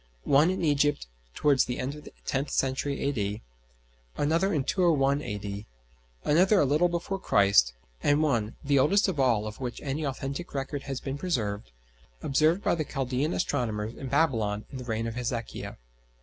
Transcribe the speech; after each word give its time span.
One 0.25 0.49
in 0.49 0.63
Egypt 0.63 1.05
towards 1.35 1.65
the 1.65 1.77
end 1.77 1.93
of 1.93 2.05
the 2.05 2.13
tenth 2.25 2.49
century 2.49 3.01
A.D.; 3.01 3.43
another 4.17 4.51
in 4.51 4.63
201 4.63 5.21
A.D.; 5.21 5.67
another 6.25 6.59
a 6.59 6.65
little 6.65 6.89
before 6.89 7.19
Christ; 7.19 7.73
and 8.01 8.23
one, 8.23 8.55
the 8.63 8.79
oldest 8.79 9.07
of 9.07 9.19
all 9.19 9.45
of 9.45 9.59
which 9.59 9.79
any 9.83 10.03
authentic 10.03 10.55
record 10.55 10.81
has 10.89 10.99
been 10.99 11.19
preserved, 11.19 11.71
observed 12.23 12.63
by 12.63 12.73
the 12.73 12.83
Chaldæan 12.83 13.35
astronomers 13.35 13.93
in 13.93 14.07
Babylon 14.07 14.65
in 14.71 14.79
the 14.79 14.85
reign 14.85 15.05
of 15.05 15.13
Hezekiah. 15.13 15.75